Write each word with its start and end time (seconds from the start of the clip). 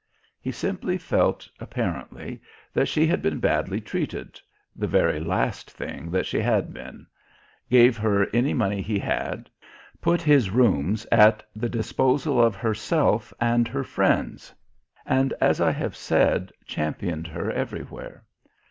He 0.41 0.51
simply 0.51 0.97
felt 0.97 1.47
apparently 1.59 2.41
that 2.73 2.87
she 2.87 3.05
had 3.05 3.21
been 3.21 3.37
badly 3.39 3.79
treated 3.79 4.41
(the 4.75 4.87
very 4.87 5.19
last 5.19 5.69
thing 5.69 6.09
that 6.09 6.25
she 6.25 6.39
had 6.39 6.73
been), 6.73 7.05
gave 7.69 7.97
her 7.97 8.25
any 8.33 8.51
money 8.55 8.81
he 8.81 8.97
had, 8.97 9.47
put 10.01 10.19
his 10.23 10.49
rooms 10.49 11.05
at 11.11 11.43
the 11.55 11.69
disposal 11.69 12.41
of 12.43 12.55
herself 12.55 13.31
and 13.39 13.67
her 13.67 13.83
friends, 13.83 14.51
and, 15.05 15.35
as 15.39 15.61
I 15.61 15.69
have 15.71 15.95
said, 15.95 16.51
championed 16.65 17.27
her 17.27 17.51
everywhere. 17.51 18.23